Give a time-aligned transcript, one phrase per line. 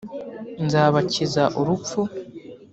[0.65, 1.99] nzabakiza urupfu.